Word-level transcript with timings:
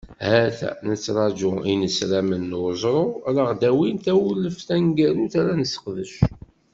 Ha-t-a 0.27 0.69
nettraǧu 0.89 1.51
inesramen 1.71 2.43
n 2.53 2.57
uẓru, 2.63 3.01
ad 3.27 3.37
aɣ-d-awin 3.41 3.97
tawleft 4.05 4.65
taneggarut 4.67 5.33
ara 5.41 5.53
nesqerdec. 5.61 6.13